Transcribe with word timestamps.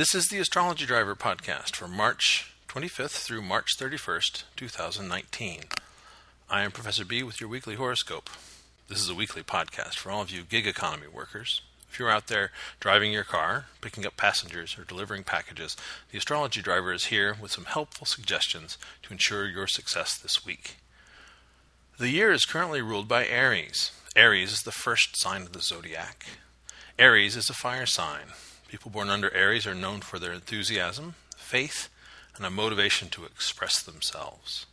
This 0.00 0.14
is 0.14 0.28
the 0.28 0.38
Astrology 0.38 0.86
Driver 0.86 1.14
podcast 1.14 1.76
for 1.76 1.86
March 1.86 2.54
25th 2.68 3.22
through 3.22 3.42
March 3.42 3.76
31st, 3.76 4.44
2019. 4.56 5.64
I 6.48 6.62
am 6.62 6.70
Professor 6.70 7.04
B 7.04 7.22
with 7.22 7.38
your 7.38 7.50
weekly 7.50 7.74
horoscope. 7.74 8.30
This 8.88 9.02
is 9.02 9.10
a 9.10 9.14
weekly 9.14 9.42
podcast 9.42 9.96
for 9.96 10.10
all 10.10 10.22
of 10.22 10.30
you 10.30 10.40
gig 10.40 10.66
economy 10.66 11.06
workers. 11.06 11.60
If 11.86 11.98
you're 11.98 12.08
out 12.08 12.28
there 12.28 12.50
driving 12.80 13.12
your 13.12 13.24
car, 13.24 13.66
picking 13.82 14.06
up 14.06 14.16
passengers, 14.16 14.78
or 14.78 14.84
delivering 14.84 15.24
packages, 15.24 15.76
the 16.10 16.16
Astrology 16.16 16.62
Driver 16.62 16.94
is 16.94 17.08
here 17.08 17.36
with 17.38 17.52
some 17.52 17.66
helpful 17.66 18.06
suggestions 18.06 18.78
to 19.02 19.12
ensure 19.12 19.46
your 19.46 19.66
success 19.66 20.16
this 20.16 20.46
week. 20.46 20.76
The 21.98 22.08
year 22.08 22.32
is 22.32 22.46
currently 22.46 22.80
ruled 22.80 23.06
by 23.06 23.26
Aries. 23.26 23.90
Aries 24.16 24.50
is 24.50 24.62
the 24.62 24.72
first 24.72 25.20
sign 25.20 25.42
of 25.42 25.52
the 25.52 25.60
zodiac. 25.60 26.24
Aries 26.98 27.36
is 27.36 27.50
a 27.50 27.52
fire 27.52 27.84
sign. 27.84 28.28
People 28.70 28.92
born 28.92 29.10
under 29.10 29.34
Aries 29.34 29.66
are 29.66 29.74
known 29.74 30.00
for 30.00 30.20
their 30.20 30.32
enthusiasm, 30.32 31.16
faith, 31.36 31.88
and 32.36 32.46
a 32.46 32.50
motivation 32.50 33.08
to 33.08 33.24
express 33.24 33.82
themselves. 33.82 34.64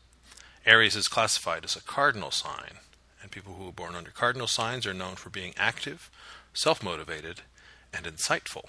Aries 0.68 0.96
is 0.96 1.08
classified 1.08 1.66
as 1.66 1.76
a 1.76 1.82
cardinal 1.82 2.30
sign, 2.30 2.78
and 3.24 3.32
people 3.32 3.56
who 3.56 3.68
are 3.70 3.74
born 3.74 3.96
under 3.96 4.12
cardinal 4.12 4.46
signs 4.46 4.86
are 4.86 4.94
known 4.94 5.16
for 5.16 5.32
being 5.32 5.56
active, 5.58 6.12
self 6.54 6.84
motivated, 6.84 7.42
and 7.92 8.06
insightful. 8.06 8.66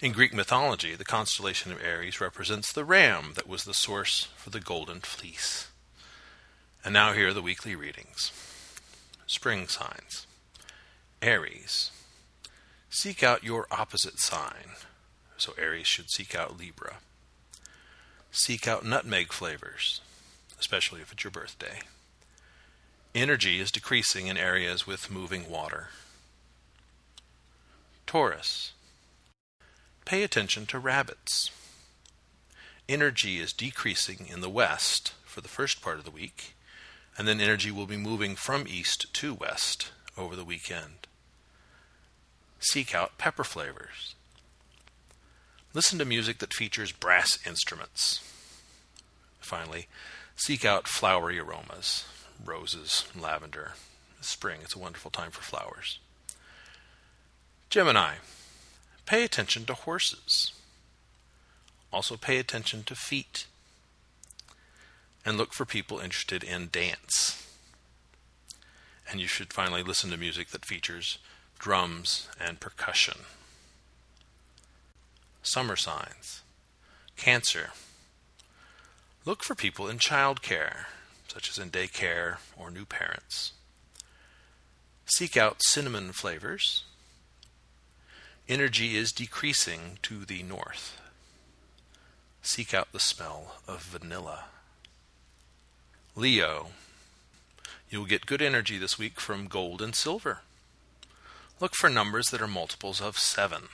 In 0.00 0.12
Greek 0.12 0.32
mythology, 0.32 0.94
the 0.94 1.04
constellation 1.04 1.70
of 1.70 1.82
Aries 1.84 2.18
represents 2.18 2.72
the 2.72 2.84
ram 2.84 3.32
that 3.34 3.46
was 3.46 3.64
the 3.64 3.74
source 3.74 4.28
for 4.38 4.48
the 4.48 4.58
golden 4.58 5.00
fleece. 5.00 5.68
And 6.82 6.94
now 6.94 7.12
here 7.12 7.28
are 7.28 7.34
the 7.34 7.42
weekly 7.42 7.76
readings. 7.76 8.32
Spring 9.26 9.68
signs. 9.68 10.26
Aries. 11.20 11.90
Seek 12.96 13.24
out 13.24 13.42
your 13.42 13.66
opposite 13.72 14.20
sign. 14.20 14.76
So 15.36 15.52
Aries 15.58 15.88
should 15.88 16.10
seek 16.10 16.32
out 16.32 16.56
Libra. 16.56 16.98
Seek 18.30 18.68
out 18.68 18.84
nutmeg 18.84 19.32
flavors, 19.32 20.00
especially 20.60 21.00
if 21.00 21.10
it's 21.10 21.24
your 21.24 21.32
birthday. 21.32 21.80
Energy 23.12 23.58
is 23.58 23.72
decreasing 23.72 24.28
in 24.28 24.36
areas 24.36 24.86
with 24.86 25.10
moving 25.10 25.50
water. 25.50 25.88
Taurus. 28.06 28.74
Pay 30.04 30.22
attention 30.22 30.64
to 30.66 30.78
rabbits. 30.78 31.50
Energy 32.88 33.40
is 33.40 33.52
decreasing 33.52 34.28
in 34.30 34.40
the 34.40 34.48
west 34.48 35.14
for 35.24 35.40
the 35.40 35.48
first 35.48 35.82
part 35.82 35.98
of 35.98 36.04
the 36.04 36.12
week, 36.12 36.54
and 37.18 37.26
then 37.26 37.40
energy 37.40 37.72
will 37.72 37.86
be 37.86 37.96
moving 37.96 38.36
from 38.36 38.68
east 38.68 39.12
to 39.14 39.34
west 39.34 39.90
over 40.16 40.36
the 40.36 40.44
weekend 40.44 41.08
seek 42.64 42.94
out 42.94 43.18
pepper 43.18 43.44
flavors. 43.44 44.14
Listen 45.72 45.98
to 45.98 46.04
music 46.04 46.38
that 46.38 46.54
features 46.54 46.92
brass 46.92 47.38
instruments. 47.46 48.20
Finally, 49.40 49.88
seek 50.36 50.64
out 50.64 50.88
flowery 50.88 51.38
aromas 51.38 52.04
roses, 52.44 53.06
lavender. 53.18 53.72
Spring, 54.20 54.60
it's 54.62 54.74
a 54.74 54.78
wonderful 54.78 55.10
time 55.10 55.30
for 55.30 55.42
flowers. 55.42 55.98
Gemini, 57.70 58.14
pay 59.06 59.24
attention 59.24 59.64
to 59.66 59.74
horses. 59.74 60.52
Also, 61.92 62.16
pay 62.16 62.38
attention 62.38 62.82
to 62.84 62.94
feet. 62.94 63.46
And 65.24 65.36
look 65.36 65.52
for 65.52 65.64
people 65.64 65.98
interested 65.98 66.42
in 66.42 66.68
dance. 66.70 67.46
And 69.10 69.20
you 69.20 69.26
should 69.26 69.52
finally 69.52 69.82
listen 69.82 70.10
to 70.10 70.16
music 70.16 70.48
that 70.48 70.64
features 70.64 71.18
drums, 71.64 72.28
and 72.38 72.60
percussion. 72.60 73.20
Summer 75.42 75.76
signs 75.76 76.42
Cancer. 77.16 77.70
Look 79.24 79.42
for 79.42 79.54
people 79.54 79.88
in 79.88 79.96
childcare, 79.96 80.84
such 81.26 81.48
as 81.48 81.58
in 81.58 81.70
daycare 81.70 82.36
or 82.54 82.70
new 82.70 82.84
parents. 82.84 83.52
Seek 85.06 85.38
out 85.38 85.62
cinnamon 85.62 86.12
flavors. 86.12 86.84
Energy 88.46 88.94
is 88.94 89.10
decreasing 89.10 89.98
to 90.02 90.26
the 90.26 90.42
north. 90.42 91.00
Seek 92.42 92.74
out 92.74 92.92
the 92.92 93.00
smell 93.00 93.54
of 93.66 93.84
vanilla. 93.84 94.44
Leo. 96.14 96.72
You'll 97.88 98.04
get 98.04 98.26
good 98.26 98.42
energy 98.42 98.76
this 98.76 98.98
week 98.98 99.18
from 99.18 99.46
gold 99.46 99.80
and 99.80 99.94
silver. 99.94 100.40
Look 101.60 101.74
for 101.74 101.88
numbers 101.88 102.30
that 102.30 102.42
are 102.42 102.48
multiples 102.48 103.00
of 103.00 103.18
7. 103.18 103.62
You 103.62 103.68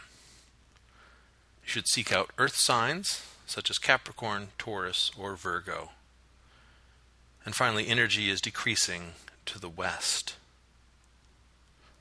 should 1.64 1.88
seek 1.88 2.12
out 2.12 2.30
earth 2.38 2.56
signs 2.56 3.22
such 3.46 3.68
as 3.70 3.78
Capricorn, 3.78 4.48
Taurus, 4.58 5.10
or 5.18 5.34
Virgo. 5.34 5.90
And 7.44 7.54
finally, 7.54 7.88
energy 7.88 8.30
is 8.30 8.40
decreasing 8.40 9.14
to 9.46 9.58
the 9.58 9.68
west. 9.68 10.36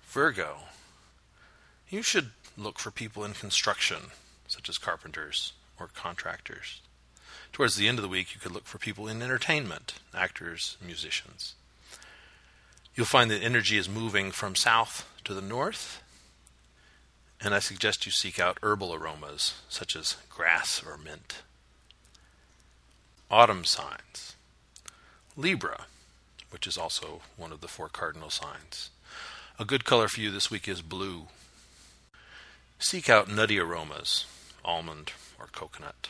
Virgo. 0.08 0.58
You 1.90 2.04
should 2.04 2.32
look 2.58 2.78
for 2.78 2.92
people 2.92 3.24
in 3.24 3.34
construction, 3.34 4.12
such 4.48 4.70
as 4.70 4.78
carpenters 4.78 5.54
or 5.80 5.88
contractors. 5.88 6.82
Towards 7.52 7.78
the 7.78 7.88
end 7.88 7.98
of 7.98 8.04
the 8.04 8.10
week, 8.10 8.36
you 8.36 8.40
could 8.40 8.52
look 8.52 8.66
for 8.66 8.78
people 8.78 9.08
in 9.08 9.22
entertainment, 9.22 9.96
actors, 10.14 10.78
musicians. 10.86 11.56
You'll 12.96 13.06
find 13.06 13.32
that 13.32 13.44
energy 13.44 13.78
is 13.78 13.88
moving 13.88 14.32
from 14.32 14.56
south 14.56 15.08
to 15.24 15.34
the 15.34 15.42
north, 15.42 16.02
and 17.42 17.54
I 17.54 17.60
suggest 17.60 18.06
you 18.06 18.12
seek 18.12 18.40
out 18.40 18.58
herbal 18.62 18.94
aromas 18.94 19.62
such 19.70 19.96
as 19.96 20.18
grass 20.30 20.84
or 20.86 20.98
mint. 20.98 21.42
Autumn 23.32 23.64
signs 23.64 24.36
Libra, 25.38 25.86
which 26.50 26.68
is 26.68 26.78
also 26.78 27.22
one 27.38 27.52
of 27.52 27.62
the 27.62 27.68
four 27.68 27.88
cardinal 27.88 28.30
signs. 28.30 28.90
A 29.58 29.66
good 29.66 29.86
color 29.86 30.08
for 30.08 30.20
you 30.20 30.32
this 30.32 30.52
week 30.52 30.68
is 30.68 30.82
blue. 30.82 31.28
Seek 32.78 33.10
out 33.10 33.30
nutty 33.30 33.60
aromas, 33.60 34.26
almond 34.66 35.14
or 35.40 35.48
coconut. 35.48 36.10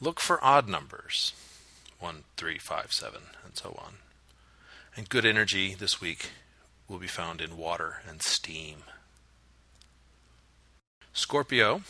Look 0.00 0.18
for 0.20 0.42
odd 0.42 0.66
numbers, 0.66 1.34
1, 1.98 2.24
3, 2.38 2.58
5, 2.58 2.92
7, 2.92 3.20
and 3.44 3.56
so 3.56 3.78
on. 3.82 3.94
And 4.96 5.08
good 5.08 5.24
energy 5.24 5.74
this 5.74 6.00
week 6.00 6.30
will 6.88 6.98
be 6.98 7.06
found 7.06 7.40
in 7.40 7.56
water 7.56 8.02
and 8.08 8.20
steam. 8.22 8.78
Scorpio, 11.12 11.82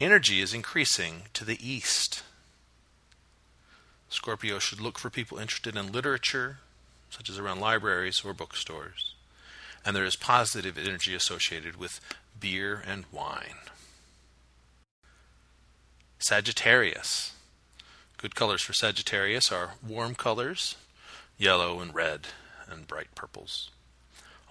energy 0.00 0.40
is 0.40 0.52
increasing 0.52 1.22
to 1.32 1.44
the 1.44 1.58
east. 1.60 2.22
Scorpio 4.08 4.58
should 4.58 4.80
look 4.80 4.98
for 4.98 5.08
people 5.10 5.38
interested 5.38 5.74
in 5.74 5.90
literature, 5.90 6.58
such 7.08 7.30
as 7.30 7.38
around 7.38 7.60
libraries 7.60 8.22
or 8.24 8.34
bookstores. 8.34 9.14
And 9.84 9.96
there 9.96 10.04
is 10.04 10.16
positive 10.16 10.76
energy 10.76 11.14
associated 11.14 11.76
with 11.76 12.00
beer 12.38 12.82
and 12.86 13.04
wine. 13.10 13.56
Sagittarius. 16.18 17.32
Good 18.18 18.34
colors 18.34 18.62
for 18.62 18.72
Sagittarius 18.72 19.50
are 19.50 19.72
warm 19.86 20.14
colors, 20.14 20.76
yellow 21.42 21.80
and 21.80 21.92
red, 21.92 22.28
and 22.70 22.86
bright 22.86 23.12
purples. 23.16 23.70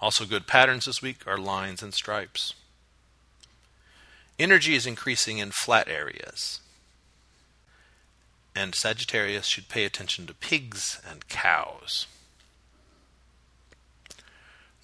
Also, 0.00 0.26
good 0.26 0.46
patterns 0.46 0.84
this 0.84 1.00
week 1.00 1.26
are 1.26 1.38
lines 1.38 1.82
and 1.82 1.94
stripes. 1.94 2.52
Energy 4.38 4.74
is 4.74 4.86
increasing 4.86 5.38
in 5.38 5.52
flat 5.52 5.88
areas. 5.88 6.60
And 8.54 8.74
Sagittarius 8.74 9.46
should 9.46 9.70
pay 9.70 9.86
attention 9.86 10.26
to 10.26 10.34
pigs 10.34 11.00
and 11.08 11.26
cows. 11.28 12.06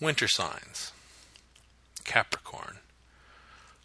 Winter 0.01 0.29
signs 0.29 0.93
Capricorn. 2.05 2.79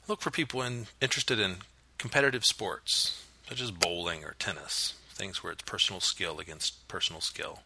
Look 0.07 0.21
for 0.21 0.31
people 0.31 0.61
in, 0.61 0.87
interested 1.01 1.39
in 1.39 1.57
competitive 1.97 2.45
sports, 2.45 3.21
such 3.49 3.59
as 3.59 3.71
bowling 3.71 4.23
or 4.23 4.35
tennis, 4.39 4.93
things 5.09 5.43
where 5.43 5.51
it's 5.51 5.63
personal 5.63 5.99
skill 5.99 6.39
against 6.39 6.87
personal 6.87 7.19
skill. 7.19 7.59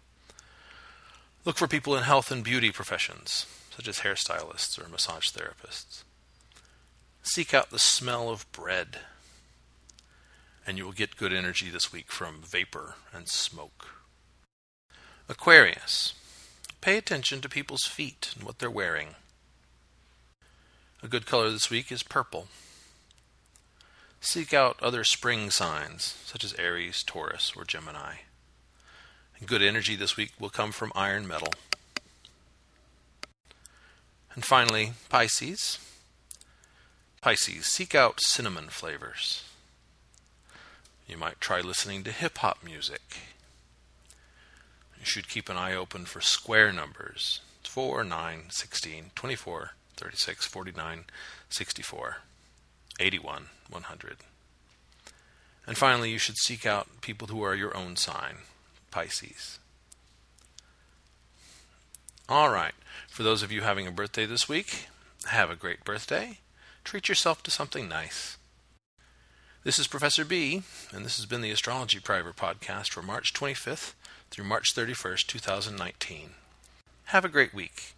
Look 1.47 1.55
for 1.55 1.67
people 1.69 1.95
in 1.95 2.03
health 2.03 2.29
and 2.29 2.43
beauty 2.43 2.73
professions, 2.73 3.45
such 3.73 3.87
as 3.87 3.99
hairstylists 3.99 4.77
or 4.77 4.89
massage 4.89 5.29
therapists. 5.29 6.03
Seek 7.23 7.53
out 7.53 7.69
the 7.69 7.79
smell 7.79 8.29
of 8.29 8.51
bread, 8.51 8.97
and 10.67 10.77
you 10.77 10.83
will 10.83 10.91
get 10.91 11.15
good 11.15 11.31
energy 11.31 11.69
this 11.69 11.93
week 11.93 12.11
from 12.11 12.41
vapor 12.41 12.95
and 13.13 13.29
smoke. 13.29 13.87
Aquarius. 15.29 16.15
Pay 16.81 16.97
attention 16.97 17.39
to 17.39 17.47
people's 17.47 17.85
feet 17.85 18.33
and 18.35 18.43
what 18.43 18.59
they're 18.59 18.69
wearing. 18.69 19.15
A 21.01 21.07
good 21.07 21.25
color 21.25 21.49
this 21.49 21.69
week 21.69 21.93
is 21.93 22.03
purple. 22.03 22.49
Seek 24.19 24.53
out 24.53 24.83
other 24.83 25.05
spring 25.05 25.49
signs, 25.49 26.17
such 26.25 26.43
as 26.43 26.53
Aries, 26.55 27.03
Taurus, 27.03 27.53
or 27.55 27.63
Gemini. 27.63 28.15
Good 29.45 29.61
energy 29.61 29.95
this 29.95 30.17
week 30.17 30.31
will 30.39 30.49
come 30.49 30.71
from 30.71 30.91
iron 30.95 31.27
metal. 31.27 31.53
And 34.33 34.43
finally, 34.43 34.93
Pisces. 35.09 35.79
Pisces, 37.21 37.65
seek 37.67 37.93
out 37.93 38.19
cinnamon 38.19 38.69
flavors. 38.69 39.43
You 41.07 41.17
might 41.17 41.39
try 41.39 41.61
listening 41.61 42.03
to 42.03 42.11
hip 42.11 42.39
hop 42.39 42.63
music. 42.63 43.01
You 44.99 45.05
should 45.05 45.29
keep 45.29 45.49
an 45.49 45.57
eye 45.57 45.75
open 45.75 46.05
for 46.05 46.19
square 46.19 46.71
numbers 46.73 47.41
4, 47.63 48.03
9, 48.03 48.43
16, 48.49 49.11
24, 49.13 49.71
36, 49.95 50.45
49, 50.47 51.05
64, 51.49 52.17
81, 52.99 53.45
100. 53.69 54.17
And 55.67 55.77
finally, 55.77 56.09
you 56.11 56.17
should 56.17 56.37
seek 56.37 56.65
out 56.65 57.01
people 57.01 57.27
who 57.27 57.43
are 57.43 57.53
your 57.53 57.75
own 57.77 57.95
sign, 57.97 58.37
Pisces. 58.91 59.59
All 62.29 62.49
right. 62.49 62.73
For 63.07 63.23
those 63.23 63.41
of 63.41 63.51
you 63.51 63.61
having 63.61 63.87
a 63.87 63.91
birthday 63.91 64.25
this 64.25 64.49
week, 64.49 64.87
have 65.27 65.49
a 65.49 65.55
great 65.55 65.83
birthday. 65.83 66.39
Treat 66.83 67.09
yourself 67.09 67.41
to 67.43 67.51
something 67.51 67.87
nice. 67.87 68.37
This 69.63 69.79
is 69.79 69.87
Professor 69.87 70.23
B, 70.23 70.63
and 70.93 71.05
this 71.05 71.17
has 71.17 71.25
been 71.25 71.41
the 71.41 71.51
Astrology 71.51 71.99
Primer 71.99 72.31
podcast 72.31 72.91
for 72.91 73.01
March 73.01 73.33
25th 73.33 73.93
through 74.31 74.45
March 74.45 74.73
31st, 74.73 75.27
2019. 75.27 76.29
Have 77.05 77.25
a 77.25 77.29
great 77.29 77.53
week. 77.53 77.96